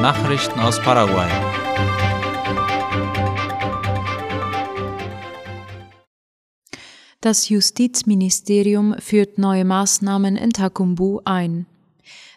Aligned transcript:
Nachrichten 0.00 0.58
aus 0.60 0.80
Paraguay. 0.80 1.28
Das 7.20 7.50
Justizministerium 7.50 8.94
führt 8.98 9.36
neue 9.36 9.66
Maßnahmen 9.66 10.36
in 10.36 10.54
Takumbu 10.54 11.20
ein. 11.26 11.66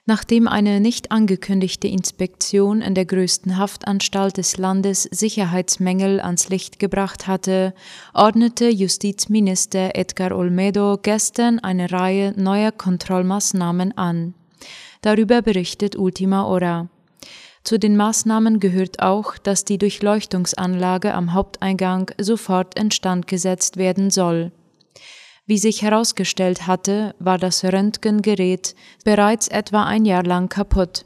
Nachdem 0.06 0.50
eine 0.50 0.82
nicht 0.82 1.14
angekündigte 1.14 1.88
Inspektion 1.88 2.82
in 2.82 2.96
der 2.96 3.06
größten 3.06 3.58
Haftanstalt 3.58 4.36
des 4.36 4.58
Landes 4.58 5.04
Sicherheitsmängel 5.04 6.20
ans 6.20 6.50
Licht 6.50 6.80
gebracht 6.80 7.28
hatte, 7.28 7.74
ordnete 8.14 8.68
Justizminister 8.68 9.96
Edgar 9.96 10.36
Olmedo 10.36 11.00
gestern 11.02 11.60
eine 11.60 11.94
Reihe 11.94 12.34
neuer 12.36 12.74
Kontrollmaßnahmen 12.74 13.98
an. 13.98 14.34
Darüber 15.02 15.42
berichtet 15.42 15.98
Ultima 15.98 16.44
Hora. 16.44 16.90
Zu 17.64 17.80
den 17.80 17.96
Maßnahmen 17.96 18.60
gehört 18.60 19.02
auch, 19.02 19.38
dass 19.38 19.64
die 19.64 19.78
Durchleuchtungsanlage 19.78 21.14
am 21.14 21.34
Haupteingang 21.34 22.12
sofort 22.20 22.78
instand 22.78 23.28
gesetzt 23.28 23.78
werden 23.78 24.10
soll. 24.12 24.52
Wie 25.46 25.58
sich 25.58 25.82
herausgestellt 25.82 26.68
hatte, 26.68 27.16
war 27.20 27.38
das 27.38 27.64
Röntgengerät 27.64 28.76
bereits 29.06 29.48
etwa 29.48 29.84
ein 29.86 30.06
Jahr 30.06 30.24
lang 30.24 30.50
kaputt. 30.50 31.06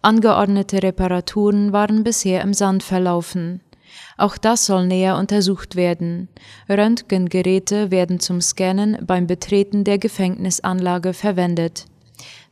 Angeordnete 0.00 0.82
Reparaturen 0.82 1.72
waren 1.72 2.04
bisher 2.04 2.42
im 2.42 2.54
Sand 2.54 2.82
verlaufen. 2.82 3.60
Auch 4.16 4.38
das 4.38 4.66
soll 4.66 4.86
näher 4.86 5.16
untersucht 5.16 5.76
werden. 5.76 6.28
Röntgengeräte 6.68 7.90
werden 7.90 8.18
zum 8.18 8.40
Scannen 8.40 8.98
beim 9.06 9.26
Betreten 9.26 9.84
der 9.84 9.98
Gefängnisanlage 9.98 11.12
verwendet. 11.12 11.86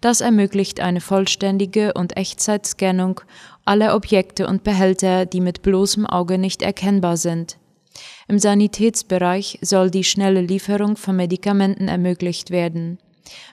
Das 0.00 0.20
ermöglicht 0.20 0.80
eine 0.80 1.00
vollständige 1.00 1.92
und 1.94 2.16
Echtzeitscannung 2.16 3.20
aller 3.64 3.94
Objekte 3.94 4.46
und 4.46 4.64
Behälter, 4.64 5.26
die 5.26 5.40
mit 5.40 5.62
bloßem 5.62 6.06
Auge 6.06 6.38
nicht 6.38 6.62
erkennbar 6.62 7.16
sind. 7.16 7.58
Im 8.28 8.38
Sanitätsbereich 8.38 9.58
soll 9.62 9.90
die 9.90 10.04
schnelle 10.04 10.40
Lieferung 10.40 10.96
von 10.96 11.16
Medikamenten 11.16 11.88
ermöglicht 11.88 12.50
werden. 12.50 12.98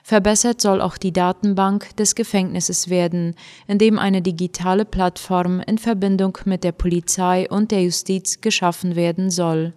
Verbessert 0.02 0.60
soll 0.60 0.80
auch 0.80 0.98
die 0.98 1.12
Datenbank 1.12 1.96
des 1.96 2.14
Gefängnisses 2.14 2.88
werden, 2.88 3.34
indem 3.66 3.98
eine 3.98 4.22
digitale 4.22 4.84
Plattform 4.84 5.60
in 5.60 5.78
Verbindung 5.78 6.38
mit 6.44 6.64
der 6.64 6.72
Polizei 6.72 7.48
und 7.48 7.70
der 7.70 7.82
Justiz 7.82 8.40
geschaffen 8.40 8.96
werden 8.96 9.30
soll. 9.30 9.74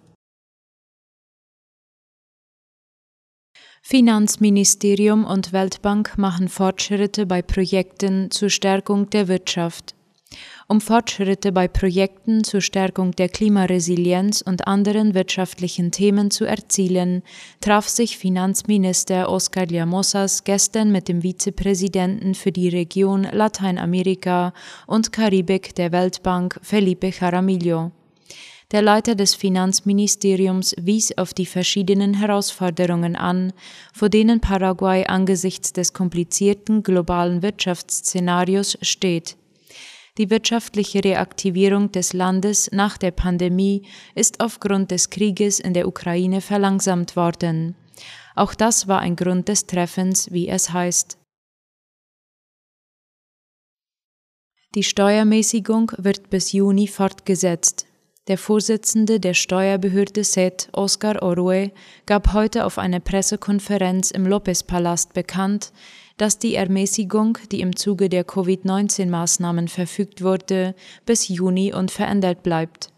Finanzministerium 3.92 5.26
und 5.26 5.52
Weltbank 5.52 6.16
machen 6.16 6.48
Fortschritte 6.48 7.26
bei 7.26 7.42
Projekten 7.42 8.30
zur 8.30 8.48
Stärkung 8.48 9.10
der 9.10 9.28
Wirtschaft. 9.28 9.94
Um 10.66 10.80
Fortschritte 10.80 11.52
bei 11.52 11.68
Projekten 11.68 12.42
zur 12.42 12.62
Stärkung 12.62 13.10
der 13.10 13.28
Klimaresilienz 13.28 14.40
und 14.40 14.66
anderen 14.66 15.12
wirtschaftlichen 15.12 15.90
Themen 15.90 16.30
zu 16.30 16.46
erzielen, 16.46 17.22
traf 17.60 17.86
sich 17.86 18.16
Finanzminister 18.16 19.28
Oscar 19.28 19.66
Llamosas 19.66 20.44
gestern 20.44 20.90
mit 20.90 21.08
dem 21.08 21.20
Vizepräsidenten 21.20 22.34
für 22.34 22.50
die 22.50 22.70
Region 22.70 23.24
Lateinamerika 23.24 24.54
und 24.86 25.12
Karibik 25.12 25.74
der 25.74 25.92
Weltbank 25.92 26.58
Felipe 26.62 27.10
Jaramillo. 27.10 27.92
Der 28.72 28.80
Leiter 28.80 29.14
des 29.14 29.34
Finanzministeriums 29.34 30.74
wies 30.80 31.16
auf 31.18 31.34
die 31.34 31.44
verschiedenen 31.44 32.14
Herausforderungen 32.14 33.16
an, 33.16 33.52
vor 33.92 34.08
denen 34.08 34.40
Paraguay 34.40 35.04
angesichts 35.06 35.74
des 35.74 35.92
komplizierten 35.92 36.82
globalen 36.82 37.42
Wirtschaftsszenarios 37.42 38.78
steht. 38.80 39.36
Die 40.16 40.30
wirtschaftliche 40.30 41.04
Reaktivierung 41.04 41.92
des 41.92 42.14
Landes 42.14 42.70
nach 42.72 42.96
der 42.96 43.10
Pandemie 43.10 43.82
ist 44.14 44.40
aufgrund 44.40 44.90
des 44.90 45.10
Krieges 45.10 45.60
in 45.60 45.74
der 45.74 45.86
Ukraine 45.86 46.40
verlangsamt 46.40 47.14
worden. 47.14 47.74
Auch 48.34 48.54
das 48.54 48.88
war 48.88 49.00
ein 49.00 49.16
Grund 49.16 49.48
des 49.48 49.66
Treffens, 49.66 50.32
wie 50.32 50.48
es 50.48 50.72
heißt. 50.72 51.18
Die 54.74 54.82
Steuermäßigung 54.82 55.92
wird 55.98 56.30
bis 56.30 56.52
Juni 56.52 56.88
fortgesetzt. 56.88 57.91
Der 58.28 58.38
Vorsitzende 58.38 59.18
der 59.18 59.34
Steuerbehörde 59.34 60.22
SET, 60.22 60.68
Oscar 60.70 61.20
Orue, 61.22 61.72
gab 62.06 62.32
heute 62.32 62.64
auf 62.66 62.78
einer 62.78 63.00
Pressekonferenz 63.00 64.12
im 64.12 64.28
Lopez-Palast 64.28 65.12
bekannt, 65.12 65.72
dass 66.18 66.38
die 66.38 66.54
Ermäßigung, 66.54 67.38
die 67.50 67.60
im 67.60 67.74
Zuge 67.74 68.08
der 68.08 68.22
Covid-19-Maßnahmen 68.24 69.66
verfügt 69.66 70.22
wurde, 70.22 70.76
bis 71.04 71.26
Juni 71.26 71.74
unverändert 71.74 72.44
bleibt. 72.44 72.92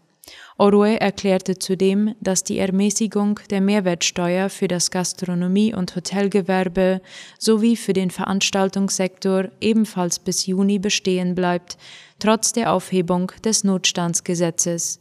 Orue 0.59 1.01
erklärte 1.01 1.57
zudem, 1.57 2.13
dass 2.21 2.43
die 2.43 2.59
Ermäßigung 2.59 3.39
der 3.49 3.61
Mehrwertsteuer 3.61 4.49
für 4.49 4.67
das 4.67 4.91
Gastronomie- 4.91 5.73
und 5.73 5.95
Hotelgewerbe 5.95 7.01
sowie 7.39 7.77
für 7.77 7.93
den 7.93 8.11
Veranstaltungssektor 8.11 9.49
ebenfalls 9.59 10.19
bis 10.19 10.45
Juni 10.45 10.77
bestehen 10.77 11.33
bleibt, 11.33 11.77
trotz 12.19 12.53
der 12.53 12.71
Aufhebung 12.71 13.31
des 13.43 13.63
Notstandsgesetzes. 13.63 14.99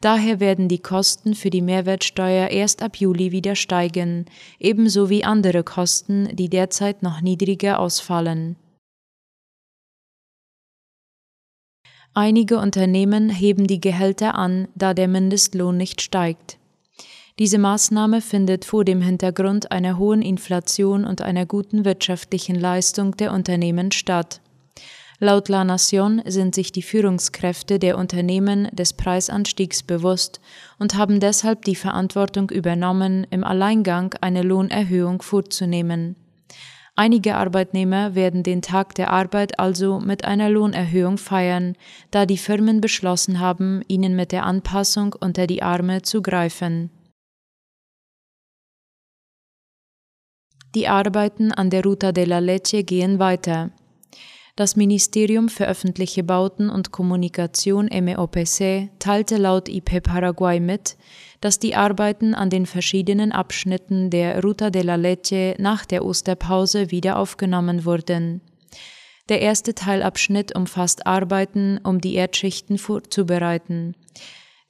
Daher 0.00 0.40
werden 0.40 0.68
die 0.68 0.78
Kosten 0.78 1.34
für 1.34 1.50
die 1.50 1.62
Mehrwertsteuer 1.62 2.48
erst 2.48 2.82
ab 2.82 2.96
Juli 2.96 3.32
wieder 3.32 3.56
steigen, 3.56 4.26
ebenso 4.58 5.08
wie 5.08 5.24
andere 5.24 5.64
Kosten, 5.64 6.34
die 6.36 6.48
derzeit 6.48 7.02
noch 7.02 7.20
niedriger 7.20 7.78
ausfallen. 7.78 8.56
Einige 12.12 12.58
Unternehmen 12.58 13.28
heben 13.28 13.66
die 13.66 13.80
Gehälter 13.80 14.36
an, 14.36 14.68
da 14.74 14.94
der 14.94 15.08
Mindestlohn 15.08 15.76
nicht 15.76 16.00
steigt. 16.00 16.58
Diese 17.38 17.58
Maßnahme 17.58 18.22
findet 18.22 18.64
vor 18.64 18.86
dem 18.86 19.02
Hintergrund 19.02 19.70
einer 19.70 19.98
hohen 19.98 20.22
Inflation 20.22 21.04
und 21.04 21.20
einer 21.20 21.44
guten 21.44 21.84
wirtschaftlichen 21.84 22.56
Leistung 22.56 23.14
der 23.18 23.32
Unternehmen 23.32 23.92
statt. 23.92 24.40
Laut 25.18 25.48
La 25.48 25.64
Nation 25.64 26.20
sind 26.26 26.54
sich 26.54 26.72
die 26.72 26.82
Führungskräfte 26.82 27.78
der 27.78 27.96
Unternehmen 27.96 28.68
des 28.72 28.92
Preisanstiegs 28.92 29.82
bewusst 29.82 30.40
und 30.78 30.94
haben 30.94 31.20
deshalb 31.20 31.64
die 31.64 31.74
Verantwortung 31.74 32.50
übernommen, 32.50 33.26
im 33.30 33.42
Alleingang 33.42 34.14
eine 34.20 34.42
Lohnerhöhung 34.42 35.22
vorzunehmen. 35.22 36.16
Einige 36.96 37.36
Arbeitnehmer 37.36 38.14
werden 38.14 38.42
den 38.42 38.60
Tag 38.60 38.94
der 38.94 39.10
Arbeit 39.10 39.58
also 39.58 40.00
mit 40.00 40.24
einer 40.24 40.50
Lohnerhöhung 40.50 41.16
feiern, 41.16 41.76
da 42.10 42.26
die 42.26 42.38
Firmen 42.38 42.82
beschlossen 42.82 43.40
haben, 43.40 43.82
ihnen 43.88 44.16
mit 44.16 44.32
der 44.32 44.44
Anpassung 44.44 45.14
unter 45.18 45.46
die 45.46 45.62
Arme 45.62 46.02
zu 46.02 46.20
greifen. 46.20 46.90
Die 50.74 50.88
Arbeiten 50.88 51.52
an 51.52 51.70
der 51.70 51.82
Ruta 51.82 52.12
de 52.12 52.26
la 52.26 52.38
Leche 52.38 52.84
gehen 52.84 53.18
weiter. 53.18 53.70
Das 54.56 54.74
Ministerium 54.74 55.50
für 55.50 55.66
öffentliche 55.66 56.24
Bauten 56.24 56.70
und 56.70 56.90
Kommunikation 56.90 57.90
MEOPC 57.92 58.88
teilte 58.98 59.36
laut 59.36 59.68
IP 59.68 60.02
Paraguay 60.02 60.60
mit, 60.60 60.96
dass 61.42 61.58
die 61.58 61.74
Arbeiten 61.74 62.34
an 62.34 62.48
den 62.48 62.64
verschiedenen 62.64 63.32
Abschnitten 63.32 64.08
der 64.08 64.42
Ruta 64.42 64.70
de 64.70 64.80
la 64.80 64.94
Leche 64.94 65.56
nach 65.58 65.84
der 65.84 66.06
Osterpause 66.06 66.90
wieder 66.90 67.18
aufgenommen 67.18 67.84
wurden. 67.84 68.40
Der 69.28 69.42
erste 69.42 69.74
Teilabschnitt 69.74 70.56
umfasst 70.56 71.06
Arbeiten, 71.06 71.78
um 71.82 72.00
die 72.00 72.14
Erdschichten 72.14 72.78
vorzubereiten. 72.78 73.94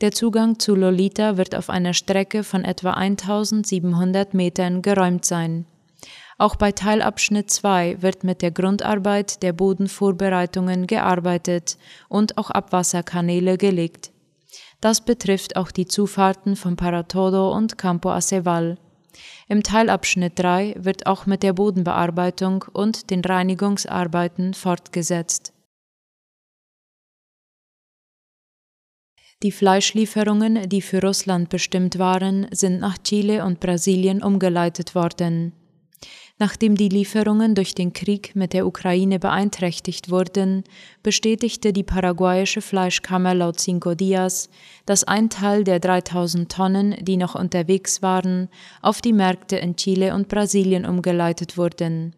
Der 0.01 0.11
Zugang 0.11 0.59
zu 0.59 0.75
Lolita 0.75 1.37
wird 1.37 1.55
auf 1.55 1.71
einer 1.71 1.95
Strecke 1.95 2.43
von 2.43 2.65
etwa 2.65 2.95
1700 2.95 4.35
Metern 4.35 4.83
geräumt 4.83 5.25
sein. 5.25 5.65
Auch 6.39 6.57
bei 6.57 6.73
Teilabschnitt 6.73 7.51
2 7.51 8.03
wird 8.03 8.23
mit 8.23 8.43
der 8.43 8.51
Grundarbeit 8.51 9.43
der 9.43 9.55
Bodenvorbereitungen 9.55 10.87
gearbeitet 10.87 11.79
und 12.11 12.37
auch 12.37 12.51
Abwasserkanäle 12.51 13.57
gelegt. 13.57 14.13
Das 14.83 15.03
betrifft 15.03 15.57
auch 15.57 15.71
die 15.71 15.87
Zufahrten 15.87 16.55
von 16.55 16.77
Paratodo 16.77 17.51
und 17.53 17.79
Campo 17.79 18.11
Aceval. 18.11 18.77
Im 19.49 19.63
Teilabschnitt 19.63 20.39
3 20.39 20.75
wird 20.79 21.07
auch 21.07 21.25
mit 21.25 21.43
der 21.43 21.55
Bodenbearbeitung 21.55 22.67
und 22.71 23.09
den 23.09 23.23
Reinigungsarbeiten 23.23 24.53
fortgesetzt. 24.53 25.55
Die 29.43 29.53
Fleischlieferungen, 29.53 30.69
die 30.69 30.83
für 30.83 31.01
Russland 31.01 31.49
bestimmt 31.49 31.99
waren, 31.99 32.47
sind 32.51 32.81
nach 32.81 32.99
Chile 32.99 33.45
und 33.45 33.61
Brasilien 33.61 34.23
umgeleitet 34.23 34.95
worden. 34.95 35.53
Nachdem 36.39 36.77
die 36.77 36.91
Lieferungen 36.91 37.55
durch 37.55 37.75
den 37.75 37.95
Krieg 37.95 38.37
mit 38.37 38.53
der 38.53 38.67
Ukraine 38.67 39.19
beeinträchtigt 39.19 40.11
wurden, 40.11 40.65
bestätigte 41.03 41.73
die 41.73 41.83
paraguayische 41.83 42.61
Fleischkammer 42.61 43.35
laut 43.35 43.59
Cinco 43.59 43.95
Dias, 43.95 44.51
dass 44.85 45.05
ein 45.05 45.31
Teil 45.31 45.65
der 45.65 45.81
3000 45.81 46.53
Tonnen, 46.53 46.95
die 47.01 47.17
noch 47.17 47.37
unterwegs 47.37 48.03
waren, 48.03 48.49
auf 48.83 49.01
die 49.01 49.15
Märkte 49.15 49.57
in 49.57 49.77
Chile 49.77 50.15
und 50.15 50.29
Brasilien 50.29 50.85
umgeleitet 50.85 51.57
wurden. 51.57 52.13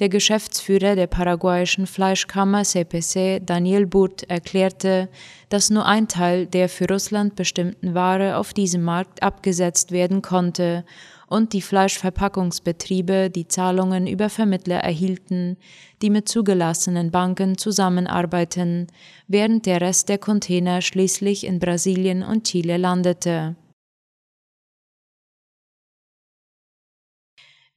Der 0.00 0.08
Geschäftsführer 0.08 0.96
der 0.96 1.06
paraguayischen 1.06 1.86
Fleischkammer 1.86 2.62
CPC, 2.64 3.44
Daniel 3.44 3.86
Burt, 3.86 4.22
erklärte, 4.30 5.10
dass 5.50 5.68
nur 5.68 5.84
ein 5.84 6.08
Teil 6.08 6.46
der 6.46 6.68
für 6.70 6.86
Russland 6.88 7.36
bestimmten 7.36 7.94
Ware 7.94 8.36
auf 8.36 8.54
diesem 8.54 8.82
Markt 8.82 9.22
abgesetzt 9.22 9.92
werden 9.92 10.22
konnte 10.22 10.84
und 11.30 11.52
die 11.52 11.62
Fleischverpackungsbetriebe 11.62 13.30
die 13.30 13.46
Zahlungen 13.46 14.06
über 14.06 14.30
Vermittler 14.30 14.78
erhielten, 14.78 15.56
die 16.02 16.10
mit 16.10 16.28
zugelassenen 16.28 17.10
Banken 17.10 17.56
zusammenarbeiten, 17.56 18.88
während 19.28 19.66
der 19.66 19.80
Rest 19.80 20.08
der 20.08 20.18
Container 20.18 20.80
schließlich 20.80 21.44
in 21.46 21.60
Brasilien 21.60 22.22
und 22.22 22.44
Chile 22.44 22.78
landete. 22.78 23.54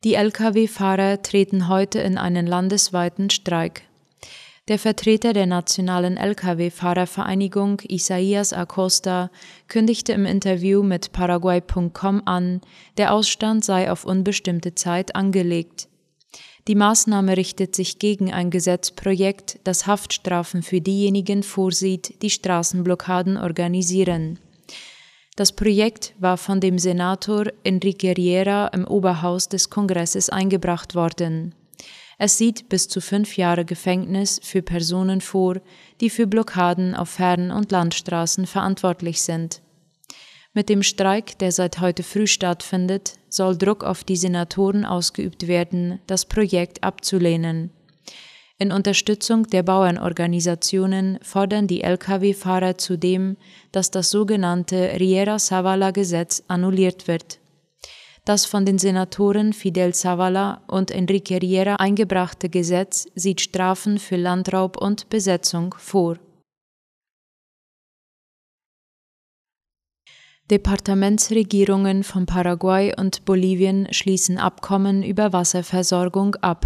Die 0.04 0.16
Lkw-Fahrer 0.16 1.22
treten 1.22 1.70
heute 1.70 2.00
in 2.00 2.18
einen 2.18 2.46
landesweiten 2.46 3.30
Streik. 3.30 3.84
Der 4.68 4.78
Vertreter 4.78 5.32
der 5.32 5.46
nationalen 5.46 6.18
Lkw-Fahrervereinigung 6.18 7.82
Isaias 7.88 8.52
Acosta 8.52 9.32
kündigte 9.70 10.12
im 10.12 10.26
Interview 10.26 10.84
mit 10.84 11.14
Paraguay.com 11.14 12.22
an, 12.26 12.60
der 12.98 13.14
Ausstand 13.14 13.64
sei 13.64 13.90
auf 13.90 14.04
unbestimmte 14.04 14.76
Zeit 14.76 15.16
angelegt. 15.16 15.88
Die 16.68 16.76
Maßnahme 16.76 17.38
richtet 17.38 17.74
sich 17.74 17.98
gegen 17.98 18.32
ein 18.32 18.50
Gesetzprojekt, 18.50 19.60
das 19.64 19.88
Haftstrafen 19.88 20.64
für 20.64 20.82
diejenigen 20.82 21.44
vorsieht, 21.44 22.22
die 22.22 22.30
Straßenblockaden 22.30 23.38
organisieren. 23.38 24.40
Das 25.36 25.52
Projekt 25.52 26.14
war 26.20 26.38
von 26.38 26.60
dem 26.60 26.78
Senator 26.78 27.46
Enrique 27.64 28.16
Riera 28.16 28.68
im 28.68 28.86
Oberhaus 28.86 29.50
des 29.50 29.72
Kongresses 29.72 30.30
eingebracht 30.30 30.94
worden. 30.94 31.56
Es 32.20 32.38
sieht 32.38 32.70
bis 32.70 32.88
zu 32.88 33.02
fünf 33.02 33.36
Jahre 33.36 33.66
Gefängnis 33.66 34.40
für 34.44 34.62
Personen 34.62 35.22
vor, 35.22 35.60
die 36.02 36.12
für 36.12 36.28
Blockaden 36.28 36.94
auf 36.94 37.10
Fern- 37.10 37.50
und 37.50 37.72
Landstraßen 37.72 38.46
verantwortlich 38.46 39.24
sind. 39.24 39.64
Mit 40.54 40.70
dem 40.70 40.84
Streik, 40.84 41.40
der 41.40 41.52
seit 41.52 41.80
heute 41.80 42.04
früh 42.04 42.28
stattfindet, 42.28 43.16
soll 43.28 43.58
Druck 43.58 43.84
auf 43.84 44.04
die 44.04 44.18
Senatoren 44.18 44.86
ausgeübt 44.86 45.48
werden, 45.48 46.00
das 46.06 46.26
Projekt 46.26 46.84
abzulehnen. 46.84 47.72
In 48.60 48.72
Unterstützung 48.72 49.48
der 49.48 49.64
Bauernorganisationen 49.64 51.20
fordern 51.22 51.68
die 51.68 51.82
Lkw-Fahrer 51.82 52.78
zudem, 52.78 53.36
dass 53.72 53.90
das 53.90 54.12
sogenannte 54.12 55.00
Riera-Savala-Gesetz 55.00 56.44
annulliert 56.48 57.08
wird. 57.08 57.40
Das 58.26 58.46
von 58.46 58.66
den 58.66 58.78
Senatoren 58.78 59.52
Fidel 59.52 59.94
Zavala 59.94 60.62
und 60.68 60.92
Enrique 60.92 61.42
Riera 61.42 61.76
eingebrachte 61.76 62.48
Gesetz 62.48 63.08
sieht 63.16 63.42
Strafen 63.42 63.98
für 63.98 64.16
Landraub 64.16 64.78
und 64.78 65.10
Besetzung 65.10 65.76
vor. 65.78 66.20
Departementsregierungen 70.50 72.04
von 72.04 72.26
Paraguay 72.26 72.94
und 72.98 73.26
Bolivien 73.26 73.88
schließen 73.92 74.38
Abkommen 74.38 75.04
über 75.04 75.34
Wasserversorgung 75.34 76.36
ab. 76.36 76.66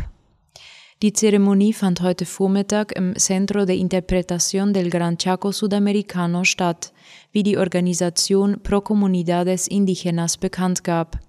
Die 1.03 1.13
Zeremonie 1.13 1.73
fand 1.73 2.01
heute 2.01 2.25
Vormittag 2.25 2.91
im 2.93 3.15
Centro 3.15 3.65
de 3.65 3.77
Interpretación 3.77 4.73
del 4.73 4.89
Gran 4.89 5.19
Chaco 5.19 5.51
Sudamericano 5.51 6.43
statt, 6.43 6.91
wie 7.31 7.43
die 7.43 7.55
Organisation 7.55 8.59
Pro 8.63 8.81
Comunidades 8.81 9.67
Indígenas 9.67 10.37
bekannt 10.37 10.83
gab. 10.83 11.19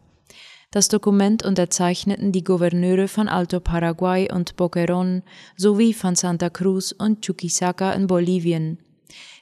Das 0.70 0.88
Dokument 0.88 1.44
unterzeichneten 1.44 2.32
die 2.32 2.44
Gouverneure 2.44 3.09
von 3.09 3.29
Alto 3.29 3.61
Paraguay 3.61 4.32
und 4.32 4.56
Boquerón 4.56 5.20
sowie 5.55 5.93
von 5.93 6.17
Santa 6.17 6.49
Cruz 6.49 6.93
und 6.93 7.20
Chuquisaca 7.20 7.93
in 7.93 8.06
Bolivien. 8.06 8.79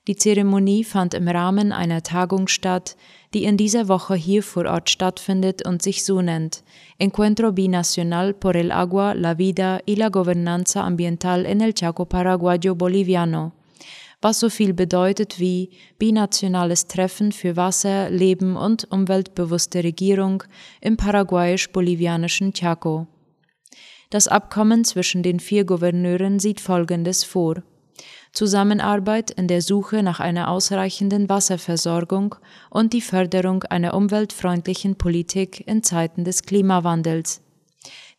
Die 0.06 0.16
Zeremonie 0.16 0.84
fand 0.84 1.14
im 1.14 1.28
Rahmen 1.28 1.72
einer 1.72 2.02
Tagung 2.02 2.48
statt, 2.48 2.96
die 3.34 3.44
in 3.44 3.56
dieser 3.56 3.88
Woche 3.88 4.14
hier 4.14 4.42
vor 4.42 4.66
Ort 4.66 4.88
stattfindet 4.90 5.66
und 5.66 5.82
sich 5.82 6.04
so 6.04 6.22
nennt 6.22 6.62
Encuentro 6.98 7.52
Binacional 7.52 8.32
por 8.32 8.54
el 8.54 8.70
Agua, 8.70 9.12
la 9.14 9.38
Vida 9.38 9.80
y 9.84 9.96
la 9.96 10.08
Gobernanza 10.08 10.84
Ambiental 10.84 11.44
en 11.44 11.60
el 11.60 11.74
Chaco 11.74 12.04
Paraguayo 12.04 12.74
Boliviano 12.74 13.52
was 14.22 14.40
so 14.40 14.48
viel 14.48 14.72
bedeutet 14.72 15.38
wie 15.38 15.70
binationales 15.98 16.86
Treffen 16.86 17.32
für 17.32 17.56
Wasser, 17.56 18.10
Leben 18.10 18.56
und 18.56 18.90
umweltbewusste 18.90 19.84
Regierung 19.84 20.42
im 20.80 20.96
paraguayisch-bolivianischen 20.96 22.52
Chaco. 22.52 23.06
Das 24.10 24.28
Abkommen 24.28 24.84
zwischen 24.84 25.22
den 25.22 25.40
vier 25.40 25.64
Gouverneuren 25.64 26.38
sieht 26.38 26.60
Folgendes 26.60 27.24
vor. 27.24 27.62
Zusammenarbeit 28.36 29.30
in 29.30 29.48
der 29.48 29.62
Suche 29.62 30.02
nach 30.02 30.20
einer 30.20 30.50
ausreichenden 30.50 31.30
Wasserversorgung 31.30 32.34
und 32.68 32.92
die 32.92 33.00
Förderung 33.00 33.62
einer 33.62 33.94
umweltfreundlichen 33.94 34.96
Politik 34.96 35.66
in 35.66 35.82
Zeiten 35.82 36.22
des 36.22 36.42
Klimawandels. 36.42 37.40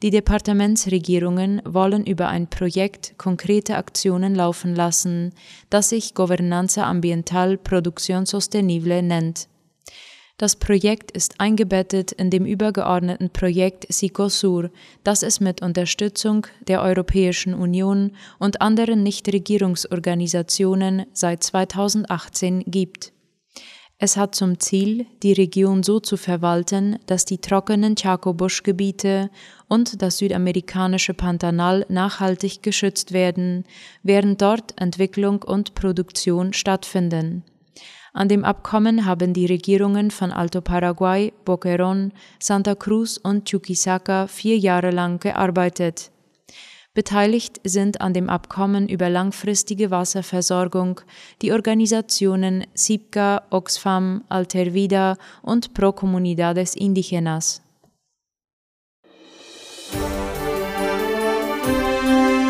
Die 0.01 0.09
Departementsregierungen 0.09 1.61
wollen 1.65 2.03
über 2.03 2.29
ein 2.29 2.47
Projekt 2.47 3.13
konkrete 3.19 3.75
Aktionen 3.75 4.33
laufen 4.33 4.73
lassen, 4.73 5.35
das 5.69 5.89
sich 5.89 6.15
Gobernanza 6.15 6.89
Ambiental 6.89 7.59
Producción 7.59 8.25
Sostenible 8.25 9.03
nennt. 9.03 9.47
Das 10.39 10.55
Projekt 10.55 11.09
ist 11.11 11.39
eingebettet 11.39 12.11
in 12.11 12.29
dem 12.29 12.45
übergeordneten 12.45 13.31
Projekt 13.31 13.91
SICOSUR, 13.91 14.69
das 15.03 15.23
es 15.23 15.39
mit 15.39 15.63
Unterstützung 15.63 16.45
der 16.67 16.83
Europäischen 16.83 17.55
Union 17.55 18.11
und 18.37 18.61
anderen 18.61 19.01
Nichtregierungsorganisationen 19.01 21.07
seit 21.11 21.41
2018 21.41 22.65
gibt. 22.67 23.13
Es 23.97 24.15
hat 24.15 24.35
zum 24.35 24.59
Ziel, 24.59 25.07
die 25.23 25.33
Region 25.33 25.81
so 25.81 25.99
zu 25.99 26.17
verwalten, 26.17 26.99
dass 27.07 27.25
die 27.25 27.39
trockenen 27.39 27.95
Chaco-Buschgebiete 27.95 29.31
und 29.67 30.03
das 30.03 30.19
südamerikanische 30.19 31.15
Pantanal 31.15 31.83
nachhaltig 31.89 32.61
geschützt 32.61 33.11
werden, 33.11 33.63
während 34.03 34.43
dort 34.43 34.79
Entwicklung 34.79 35.41
und 35.41 35.73
Produktion 35.73 36.53
stattfinden. 36.53 37.43
An 38.17 38.29
dem 38.29 38.43
Abkommen 38.43 39.05
haben 39.05 39.33
die 39.33 39.45
Regierungen 39.45 40.09
von 40.09 40.31
Alto 40.31 40.59
Paraguay, 40.59 41.31
Boquerón, 41.45 42.09
Santa 42.39 42.73
Cruz 42.73 43.19
und 43.21 43.47
Chuquisaca 43.47 44.25
vier 44.25 44.57
Jahre 44.57 44.89
lang 44.89 45.19
gearbeitet. 45.19 46.09
Beteiligt 46.95 47.61
sind 47.63 48.01
an 48.01 48.15
dem 48.15 48.27
Abkommen 48.27 48.89
über 48.89 49.07
langfristige 49.07 49.91
Wasserversorgung 49.91 51.01
die 51.43 51.51
Organisationen 51.51 52.65
SIPCA, 52.73 53.43
Oxfam, 53.51 54.23
Altervida 54.29 55.17
und 55.43 55.75
Pro 55.75 55.91
Comunidades 55.91 56.75
Indígenas. 56.75 57.61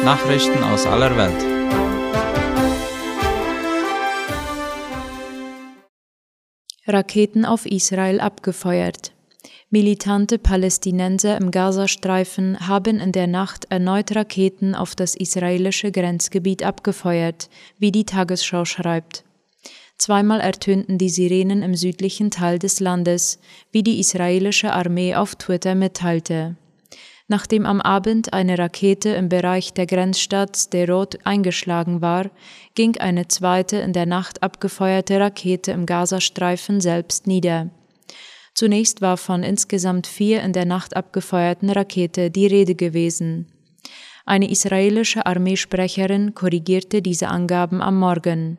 Nachrichten 0.06 0.64
aus 0.64 0.86
aller 0.86 1.18
Welt. 1.18 1.57
Raketen 6.88 7.46
auf 7.46 7.65
Israel 7.65 8.20
abgefeuert. 8.22 9.12
Militante 9.70 10.38
Palästinenser 10.39 11.38
im 11.38 11.51
Gazastreifen 11.51 12.67
haben 12.67 13.01
in 13.01 13.12
der 13.12 13.27
Nacht 13.27 13.65
erneut 13.70 14.15
Raketen 14.15 14.74
auf 14.74 14.96
das 14.96 15.13
israelische 15.13 15.91
Grenzgebiet 15.91 16.63
abgefeuert, 16.63 17.50
wie 17.77 17.91
die 17.91 18.06
Tagesschau 18.06 18.63
schreibt. 18.63 19.25
Zweimal 19.98 20.39
ertönten 20.39 20.98
die 20.98 21.10
Sirenen 21.10 21.63
im 21.63 21.75
südlichen 21.75 22.32
Teil 22.32 22.60
des 22.60 22.79
Landes, 22.79 23.39
wie 23.72 23.84
die 23.84 24.00
israelische 24.00 24.72
Armee 24.72 25.15
auf 25.15 25.36
Twitter 25.36 25.75
mitteilte. 25.75 26.56
Nachdem 27.30 27.66
am 27.66 27.82
Abend 27.82 28.32
eine 28.32 28.58
Rakete 28.58 29.10
im 29.10 29.28
Bereich 29.28 29.74
der 29.74 29.86
Grenzstadt 29.86 30.56
Sderot 30.56 31.18
eingeschlagen 31.26 32.02
war, 32.02 32.30
ging 32.74 32.98
eine 32.98 33.28
zweite 33.28 33.78
in 33.78 33.92
der 33.92 34.06
Nacht 34.06 34.44
abgefeuerte 34.44 35.20
Rakete 35.20 35.72
im 35.72 35.86
Gazastreifen 35.86 36.80
selbst 36.80 37.28
nieder. 37.28 37.70
Zunächst 38.54 39.02
war 39.02 39.18
von 39.18 39.44
insgesamt 39.44 40.08
vier 40.08 40.42
in 40.42 40.54
der 40.54 40.66
Nacht 40.66 40.96
abgefeuerten 40.96 41.70
Rakete 41.70 42.32
die 42.32 42.48
Rede 42.48 42.76
gewesen. 42.76 43.48
Eine 44.26 44.50
israelische 44.50 45.26
Armeesprecherin 45.26 46.34
korrigierte 46.34 47.02
diese 47.02 47.28
Angaben 47.28 47.82
am 47.82 48.00
Morgen. 48.00 48.58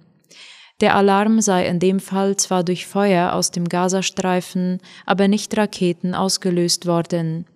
Der 0.81 0.95
Alarm 0.95 1.41
sei 1.41 1.67
in 1.67 1.81
dem 1.81 2.01
Fall 2.01 2.37
zwar 2.37 2.65
durch 2.65 2.87
Feuer 2.87 3.33
aus 3.33 3.51
dem 3.51 3.65
Gazastreifen, 3.69 4.79
aber 5.07 5.27
nicht 5.27 5.57
Raketen 5.57 6.15
ausgelöst 6.15 6.87
worden. 6.87 7.47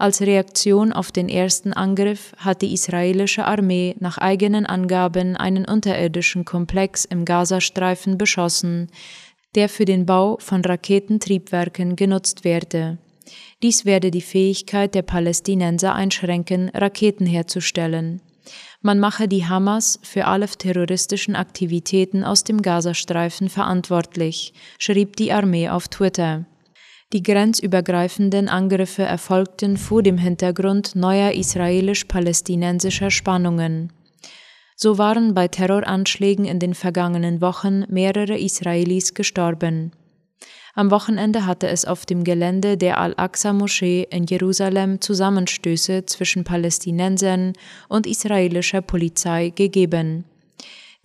Als 0.00 0.22
Reaktion 0.22 0.94
auf 0.94 1.12
den 1.12 1.28
ersten 1.28 1.74
Angriff 1.74 2.32
hat 2.38 2.62
die 2.62 2.72
israelische 2.72 3.44
Armee 3.44 3.96
nach 4.00 4.16
eigenen 4.16 4.64
Angaben 4.64 5.36
einen 5.36 5.66
unterirdischen 5.66 6.46
Komplex 6.46 7.04
im 7.04 7.26
Gazastreifen 7.26 8.16
beschossen, 8.16 8.88
der 9.54 9.68
für 9.68 9.84
den 9.84 10.06
Bau 10.06 10.38
von 10.40 10.64
Raketentriebwerken 10.64 11.96
genutzt 11.96 12.44
werde. 12.44 12.96
Dies 13.62 13.84
werde 13.84 14.10
die 14.10 14.22
Fähigkeit 14.22 14.94
der 14.94 15.02
Palästinenser 15.02 15.94
einschränken, 15.94 16.70
Raketen 16.70 17.26
herzustellen. 17.26 18.22
Man 18.80 19.00
mache 19.00 19.28
die 19.28 19.44
Hamas 19.44 20.00
für 20.02 20.24
alle 20.24 20.46
terroristischen 20.46 21.36
Aktivitäten 21.36 22.24
aus 22.24 22.42
dem 22.42 22.62
Gazastreifen 22.62 23.50
verantwortlich, 23.50 24.54
schrieb 24.78 25.16
die 25.16 25.30
Armee 25.30 25.68
auf 25.68 25.88
Twitter. 25.88 26.46
Die 27.12 27.24
grenzübergreifenden 27.24 28.48
Angriffe 28.48 29.02
erfolgten 29.02 29.76
vor 29.76 30.02
dem 30.02 30.16
Hintergrund 30.16 30.94
neuer 30.94 31.32
israelisch-palästinensischer 31.32 33.10
Spannungen. 33.10 33.92
So 34.76 34.96
waren 34.96 35.34
bei 35.34 35.48
Terroranschlägen 35.48 36.44
in 36.44 36.60
den 36.60 36.74
vergangenen 36.74 37.40
Wochen 37.40 37.84
mehrere 37.88 38.38
Israelis 38.38 39.12
gestorben. 39.14 39.90
Am 40.74 40.92
Wochenende 40.92 41.46
hatte 41.46 41.68
es 41.68 41.84
auf 41.84 42.06
dem 42.06 42.22
Gelände 42.22 42.76
der 42.76 42.98
Al-Aqsa-Moschee 42.98 44.06
in 44.08 44.24
Jerusalem 44.26 45.00
Zusammenstöße 45.00 46.06
zwischen 46.06 46.44
Palästinensern 46.44 47.54
und 47.88 48.06
israelischer 48.06 48.82
Polizei 48.82 49.50
gegeben. 49.50 50.24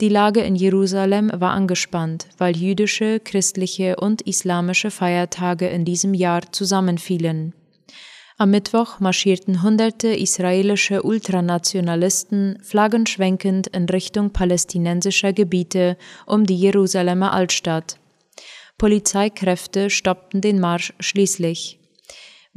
Die 0.01 0.09
Lage 0.09 0.41
in 0.41 0.55
Jerusalem 0.55 1.31
war 1.33 1.51
angespannt, 1.51 2.27
weil 2.37 2.57
jüdische, 2.57 3.21
christliche 3.21 3.95
und 3.95 4.21
islamische 4.23 4.91
Feiertage 4.91 5.67
in 5.67 5.85
diesem 5.85 6.13
Jahr 6.13 6.51
zusammenfielen. 6.51 7.53
Am 8.37 8.51
Mittwoch 8.51 8.99
marschierten 8.99 9.63
hunderte 9.63 10.09
israelische 10.09 11.03
Ultranationalisten 11.03 12.59
flaggenschwenkend 12.61 13.67
in 13.67 13.85
Richtung 13.85 14.31
palästinensischer 14.31 15.31
Gebiete 15.31 15.97
um 16.25 16.45
die 16.45 16.57
Jerusalemer 16.57 17.31
Altstadt. 17.31 17.97
Polizeikräfte 18.77 19.89
stoppten 19.89 20.41
den 20.41 20.59
Marsch 20.59 20.93
schließlich. 20.99 21.79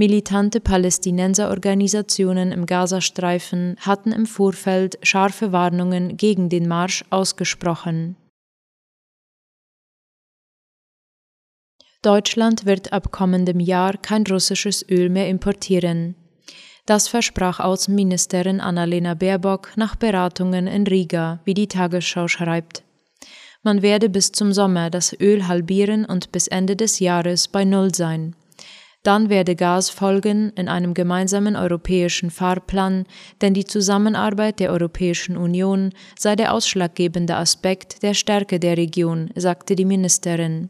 Militante 0.00 0.60
Palästinenserorganisationen 0.60 2.52
im 2.52 2.66
Gazastreifen 2.66 3.74
hatten 3.80 4.12
im 4.12 4.26
Vorfeld 4.26 4.96
scharfe 5.02 5.50
Warnungen 5.50 6.16
gegen 6.16 6.48
den 6.48 6.68
Marsch 6.68 7.04
ausgesprochen. 7.10 8.14
Deutschland 12.02 12.64
wird 12.64 12.92
ab 12.92 13.10
kommendem 13.10 13.58
Jahr 13.58 13.96
kein 13.96 14.24
russisches 14.24 14.88
Öl 14.88 15.08
mehr 15.08 15.28
importieren. 15.28 16.14
Das 16.86 17.08
versprach 17.08 17.58
Außenministerin 17.58 18.60
Annalena 18.60 19.14
Baerbock 19.14 19.72
nach 19.74 19.96
Beratungen 19.96 20.68
in 20.68 20.86
Riga, 20.86 21.40
wie 21.44 21.54
die 21.54 21.66
Tagesschau 21.66 22.28
schreibt. 22.28 22.84
Man 23.64 23.82
werde 23.82 24.08
bis 24.08 24.30
zum 24.30 24.52
Sommer 24.52 24.90
das 24.90 25.12
Öl 25.18 25.48
halbieren 25.48 26.04
und 26.04 26.30
bis 26.30 26.46
Ende 26.46 26.76
des 26.76 27.00
Jahres 27.00 27.48
bei 27.48 27.64
Null 27.64 27.92
sein. 27.92 28.36
Dann 29.02 29.30
werde 29.30 29.54
Gas 29.54 29.90
folgen 29.90 30.50
in 30.56 30.68
einem 30.68 30.92
gemeinsamen 30.92 31.56
europäischen 31.56 32.30
Fahrplan, 32.30 33.06
denn 33.40 33.54
die 33.54 33.64
Zusammenarbeit 33.64 34.60
der 34.60 34.72
Europäischen 34.72 35.36
Union 35.36 35.92
sei 36.18 36.36
der 36.36 36.52
ausschlaggebende 36.52 37.36
Aspekt 37.36 38.02
der 38.02 38.14
Stärke 38.14 38.58
der 38.58 38.76
Region, 38.76 39.30
sagte 39.34 39.76
die 39.76 39.84
Ministerin. 39.84 40.68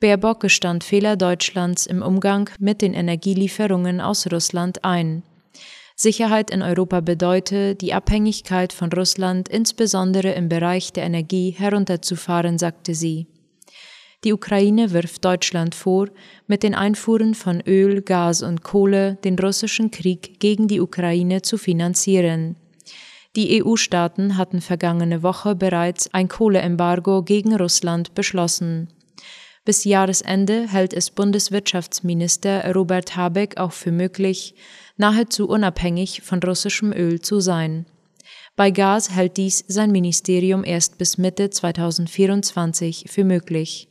Baerbock 0.00 0.40
gestand 0.40 0.84
Fehler 0.84 1.16
Deutschlands 1.16 1.86
im 1.86 2.02
Umgang 2.02 2.50
mit 2.58 2.82
den 2.82 2.92
Energielieferungen 2.92 4.00
aus 4.00 4.30
Russland 4.30 4.84
ein. 4.84 5.22
Sicherheit 5.96 6.50
in 6.50 6.60
Europa 6.60 7.00
bedeute, 7.00 7.76
die 7.76 7.94
Abhängigkeit 7.94 8.72
von 8.72 8.92
Russland 8.92 9.48
insbesondere 9.48 10.32
im 10.32 10.48
Bereich 10.48 10.92
der 10.92 11.04
Energie 11.04 11.52
herunterzufahren, 11.52 12.58
sagte 12.58 12.94
sie. 12.94 13.28
Die 14.24 14.32
Ukraine 14.32 14.92
wirft 14.92 15.22
Deutschland 15.22 15.74
vor, 15.74 16.08
mit 16.46 16.62
den 16.62 16.74
Einfuhren 16.74 17.34
von 17.34 17.60
Öl, 17.60 18.00
Gas 18.00 18.42
und 18.42 18.62
Kohle 18.62 19.16
den 19.22 19.38
russischen 19.38 19.90
Krieg 19.90 20.40
gegen 20.40 20.66
die 20.66 20.80
Ukraine 20.80 21.42
zu 21.42 21.58
finanzieren. 21.58 22.56
Die 23.36 23.62
EU-Staaten 23.62 24.38
hatten 24.38 24.62
vergangene 24.62 25.22
Woche 25.22 25.54
bereits 25.54 26.12
ein 26.14 26.28
Kohleembargo 26.28 27.22
gegen 27.22 27.54
Russland 27.54 28.14
beschlossen. 28.14 28.88
Bis 29.66 29.84
Jahresende 29.84 30.68
hält 30.68 30.94
es 30.94 31.10
Bundeswirtschaftsminister 31.10 32.72
Robert 32.74 33.16
Habeck 33.16 33.58
auch 33.58 33.72
für 33.72 33.92
möglich, 33.92 34.54
nahezu 34.96 35.48
unabhängig 35.48 36.22
von 36.22 36.42
russischem 36.42 36.92
Öl 36.92 37.20
zu 37.20 37.40
sein. 37.40 37.86
Bei 38.56 38.70
Gas 38.70 39.10
hält 39.10 39.36
dies 39.36 39.64
sein 39.68 39.90
Ministerium 39.90 40.64
erst 40.64 40.96
bis 40.96 41.18
Mitte 41.18 41.50
2024 41.50 43.06
für 43.08 43.24
möglich. 43.24 43.88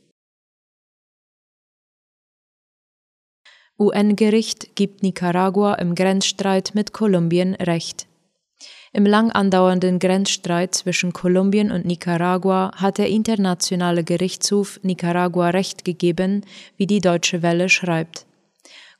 UN-Gericht 3.76 4.76
gibt 4.76 5.02
Nicaragua 5.02 5.74
im 5.74 5.96
Grenzstreit 5.96 6.72
mit 6.74 6.92
Kolumbien 6.92 7.54
Recht. 7.56 8.06
Im 8.92 9.04
lang 9.04 9.32
andauernden 9.32 9.98
Grenzstreit 9.98 10.76
zwischen 10.76 11.12
Kolumbien 11.12 11.72
und 11.72 11.84
Nicaragua 11.84 12.70
hat 12.76 12.98
der 12.98 13.08
Internationale 13.08 14.04
Gerichtshof 14.04 14.78
Nicaragua 14.84 15.50
Recht 15.50 15.84
gegeben, 15.84 16.42
wie 16.76 16.86
die 16.86 17.00
Deutsche 17.00 17.42
Welle 17.42 17.68
schreibt. 17.68 18.26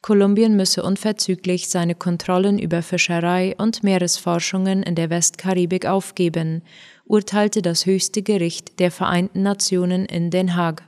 Kolumbien 0.02 0.56
müsse 0.56 0.82
unverzüglich 0.82 1.68
seine 1.68 1.94
Kontrollen 1.94 2.58
über 2.58 2.82
Fischerei 2.82 3.54
und 3.56 3.84
Meeresforschungen 3.84 4.82
in 4.82 4.96
der 4.96 5.08
Westkaribik 5.08 5.86
aufgeben, 5.86 6.62
urteilte 7.06 7.62
das 7.62 7.86
höchste 7.86 8.22
Gericht 8.22 8.80
der 8.80 8.90
Vereinten 8.90 9.42
Nationen 9.42 10.04
in 10.06 10.32
Den 10.32 10.56
Haag. 10.56 10.82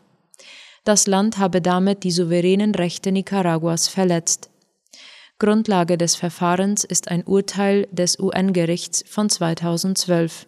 Das 0.87 1.09
Land 1.09 1.39
habe 1.39 1.61
damit 1.61 2.05
die 2.05 2.13
souveränen 2.13 2.73
Rechte 2.73 3.11
Nicaraguas 3.11 3.89
verletzt. 3.89 4.51
Grundlage 5.41 5.99
des 5.99 6.15
Verfahrens 6.15 6.85
ist 6.85 7.09
ein 7.09 7.25
Urteil 7.25 7.89
des 7.91 8.21
UN-Gerichts 8.21 9.03
von 9.05 9.29
2012. 9.29 10.47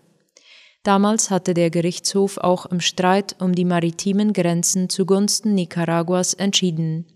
Damals 0.84 1.30
hatte 1.30 1.54
der 1.54 1.70
Gerichtshof 1.70 2.38
auch 2.38 2.66
im 2.66 2.78
Streit 2.80 3.34
um 3.40 3.52
die 3.52 3.64
maritimen 3.64 4.32
Grenzen 4.32 4.88
zugunsten 4.88 5.56
Nicaraguas 5.56 6.34
entschieden. 6.34 7.06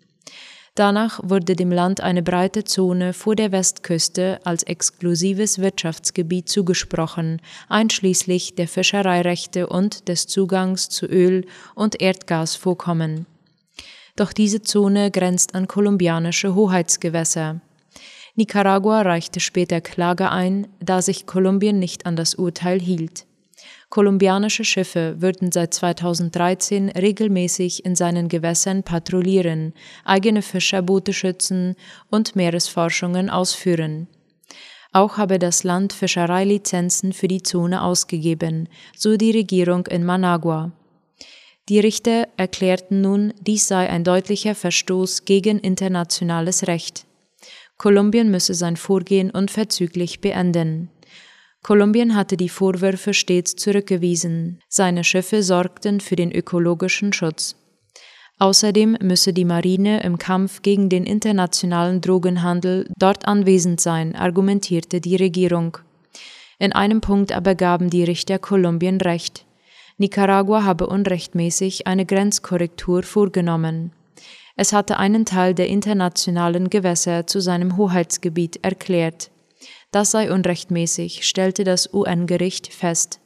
Danach 0.75 1.21
wurde 1.23 1.55
dem 1.55 1.71
Land 1.71 2.01
eine 2.01 2.23
breite 2.23 2.65
Zone 2.65 3.13
vor 3.13 3.37
der 3.37 3.53
Westküste 3.53 4.41
als 4.45 4.63
exklusives 4.63 5.59
Wirtschaftsgebiet 5.59 6.49
zugesprochen, 6.49 7.43
einschließlich 7.69 8.55
der 8.55 8.69
Fischereirechte 8.69 9.67
und 9.67 10.09
des 10.09 10.27
Zugangs 10.27 10.89
zu 10.89 11.05
Öl- 11.05 11.45
und 11.75 12.01
Erdgasvorkommen. 12.01 13.27
Doch 14.17 14.33
diese 14.33 14.63
Zone 14.63 15.11
grenzt 15.11 15.55
an 15.55 15.69
kolumbianische 15.69 16.55
Hoheitsgewässer. 16.55 17.61
Nicaragua 18.35 19.03
reichte 19.03 19.41
später 19.41 19.83
Klage 19.83 20.31
ein, 20.31 20.69
da 20.81 21.03
sich 21.03 21.27
Kolumbien 21.27 21.79
nicht 21.79 22.07
an 22.07 22.17
das 22.17 22.35
Urteil 22.35 22.81
hielt. 22.81 23.27
Kolumbianische 23.93 24.65
Schiffe 24.65 25.17
würden 25.21 25.53
seit 25.53 25.75
2013 25.75 26.89
regelmäßig 26.89 27.85
in 27.85 27.95
seinen 27.95 28.29
Gewässern 28.29 28.85
patrouillieren, 28.85 29.75
eigene 30.07 30.41
Fischerboote 30.41 31.13
schützen 31.13 31.77
und 32.09 32.35
Meeresforschungen 32.35 33.29
ausführen. 33.29 34.09
Auch 34.93 35.19
habe 35.19 35.39
das 35.39 35.63
Land 35.63 35.93
Fischereilizenzen 35.93 37.13
für 37.13 37.29
die 37.29 37.43
Zone 37.43 37.83
ausgegeben, 37.83 38.71
so 38.97 39.19
die 39.19 39.33
Regierung 39.33 39.87
in 39.89 40.07
Managua. 40.07 40.73
Die 41.69 41.79
Richter 41.79 42.29
erklärten 42.39 43.03
nun, 43.03 43.35
dies 43.43 43.69
sei 43.69 43.91
ein 43.91 44.05
deutlicher 44.05 44.55
Verstoß 44.55 45.27
gegen 45.27 45.59
internationales 45.59 46.67
Recht. 46.67 47.05
Kolumbien 47.77 48.31
müsse 48.31 48.55
sein 48.55 48.79
Vorgehen 48.79 49.31
unverzüglich 49.31 50.23
beenden. 50.23 50.89
Kolumbien 51.63 52.17
hatte 52.17 52.37
die 52.37 52.49
Vorwürfe 52.49 53.15
stets 53.15 53.55
zurückgewiesen. 53.55 54.61
Seine 54.69 55.05
Schiffe 55.05 55.45
sorgten 55.45 56.01
für 56.01 56.17
den 56.17 56.33
ökologischen 56.33 57.13
Schutz. 57.13 57.55
Außerdem 58.41 58.99
müsse 59.01 59.33
die 59.33 59.45
Marine 59.45 60.03
im 60.03 60.19
Kampf 60.19 60.63
gegen 60.63 60.89
den 60.89 61.05
internationalen 61.05 62.01
Drogenhandel 62.01 62.91
dort 62.99 63.29
anwesend 63.29 63.81
sein, 63.81 64.17
argumentierte 64.17 65.01
die 65.01 65.15
Regierung. 65.15 65.79
In 66.59 66.73
einem 66.73 67.01
Punkt 67.01 67.31
aber 67.31 67.55
gaben 67.55 67.91
die 67.91 68.03
Richter 68.03 68.41
Kolumbien 68.41 69.01
recht. 69.01 69.45
Nicaragua 69.99 70.65
habe 70.65 70.89
unrechtmäßig 70.89 71.87
eine 71.87 72.05
Grenzkorrektur 72.05 73.05
vorgenommen. 73.05 73.93
Es 74.57 74.73
hatte 74.73 74.97
einen 74.99 75.25
Teil 75.25 75.55
der 75.55 75.69
internationalen 75.69 76.71
Gewässer 76.71 77.29
zu 77.29 77.41
seinem 77.41 77.77
Hoheitsgebiet 77.77 78.59
erklärt. 78.65 79.31
Das 79.93 80.11
sei 80.11 80.33
unrechtmäßig, 80.33 81.29
stellte 81.29 81.65
das 81.65 81.93
UN-Gericht 81.93 82.73
fest. 82.73 83.21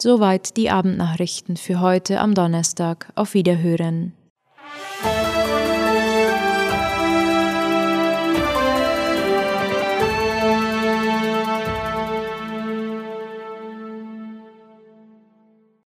Soweit 0.00 0.56
die 0.56 0.70
Abendnachrichten 0.70 1.58
für 1.58 1.80
heute 1.80 2.18
am 2.18 2.34
Donnerstag. 2.34 3.12
Auf 3.14 3.34
Wiederhören. 3.34 4.14